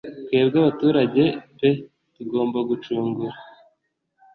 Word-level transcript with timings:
Twebwe 0.27 0.55
abaturage 0.61 1.23
pe 1.57 1.69
tugomba 2.13 2.57
gucungura 2.69 3.35